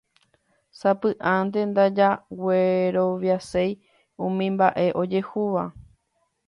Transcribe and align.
Sapy'ánte 0.79 1.59
ndajagueroviaséi 1.69 3.71
umi 4.25 4.45
mba'e 4.53 4.85
ojehúva 5.01 5.63